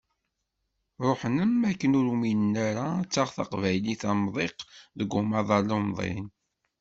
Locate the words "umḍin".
5.77-6.27